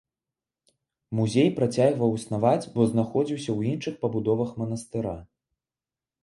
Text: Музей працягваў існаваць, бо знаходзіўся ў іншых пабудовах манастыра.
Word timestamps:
Музей 1.19 1.49
працягваў 1.59 2.11
існаваць, 2.19 2.69
бо 2.77 2.87
знаходзіўся 2.93 3.45
ў 3.57 3.75
іншых 3.75 3.93
пабудовах 4.07 4.49
манастыра. 4.63 5.15